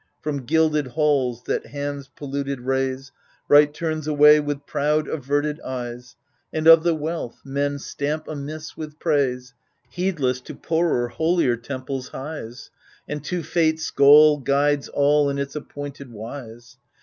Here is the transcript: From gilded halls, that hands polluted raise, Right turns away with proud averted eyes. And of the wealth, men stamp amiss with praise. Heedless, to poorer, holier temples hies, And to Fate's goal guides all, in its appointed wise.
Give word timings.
From 0.19 0.45
gilded 0.47 0.87
halls, 0.87 1.43
that 1.45 1.67
hands 1.67 2.07
polluted 2.07 2.61
raise, 2.61 3.11
Right 3.47 3.71
turns 3.71 4.07
away 4.07 4.39
with 4.39 4.65
proud 4.65 5.07
averted 5.07 5.59
eyes. 5.61 6.15
And 6.51 6.65
of 6.65 6.81
the 6.81 6.95
wealth, 6.95 7.39
men 7.45 7.77
stamp 7.77 8.27
amiss 8.27 8.75
with 8.75 8.97
praise. 8.97 9.53
Heedless, 9.91 10.41
to 10.41 10.55
poorer, 10.55 11.09
holier 11.09 11.55
temples 11.55 12.07
hies, 12.07 12.71
And 13.07 13.23
to 13.25 13.43
Fate's 13.43 13.91
goal 13.91 14.39
guides 14.39 14.87
all, 14.87 15.29
in 15.29 15.37
its 15.37 15.55
appointed 15.55 16.11
wise. 16.11 16.77